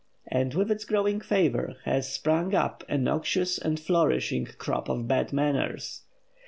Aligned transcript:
And 0.29 0.55
with 0.55 0.71
its 0.71 0.83
growing 0.83 1.19
favor 1.21 1.75
has 1.85 2.11
sprung 2.11 2.55
up 2.55 2.83
a 2.89 2.97
noxious 2.97 3.59
and 3.59 3.79
flourishing 3.79 4.47
crop 4.57 4.89
of 4.89 5.07
bad 5.07 5.31
manners. 5.31 6.01